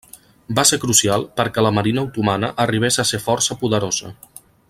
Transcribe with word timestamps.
Va 0.59 0.63
ser 0.69 0.79
crucial 0.85 1.25
perquè 1.41 1.65
la 1.65 1.73
marina 1.79 2.05
otomana 2.07 2.51
arribés 2.65 2.99
a 3.05 3.07
ser 3.13 3.21
força 3.27 3.59
poderosa. 3.63 4.13